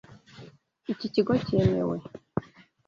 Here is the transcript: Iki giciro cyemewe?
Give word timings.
Iki 0.91 1.07
giciro 1.13 1.33
cyemewe? 1.47 1.97